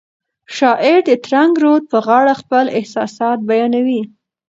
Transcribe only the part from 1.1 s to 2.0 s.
ترنګ رود په